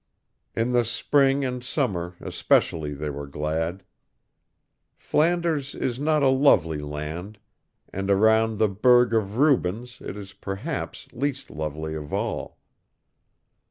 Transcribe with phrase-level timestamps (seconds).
[0.55, 3.83] In the spring and summer especially were they glad.
[4.97, 7.37] Flanders is not a lovely land,
[7.93, 12.57] and around the burgh of Rubens it is perhaps least lovely of all.